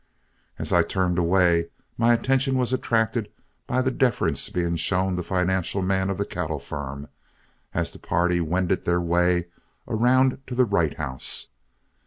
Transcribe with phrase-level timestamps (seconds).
[0.57, 3.29] As I turned away, my attention was attracted
[3.67, 7.07] by the deference being shown the financial man of the cattle firm,
[7.71, 9.45] as the party wended their way
[9.87, 11.49] around to the Wright House.